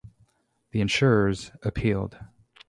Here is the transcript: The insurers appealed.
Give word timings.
The 0.71 0.81
insurers 0.81 1.51
appealed. 1.61 2.17